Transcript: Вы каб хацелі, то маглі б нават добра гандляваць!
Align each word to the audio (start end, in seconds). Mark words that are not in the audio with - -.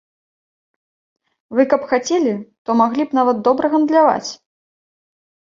Вы 1.57 1.61
каб 1.73 1.81
хацелі, 1.91 2.33
то 2.63 2.69
маглі 2.81 3.03
б 3.13 3.21
нават 3.21 3.37
добра 3.49 3.65
гандляваць! 3.75 4.29